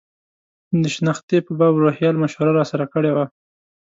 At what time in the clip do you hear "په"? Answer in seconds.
1.47-1.51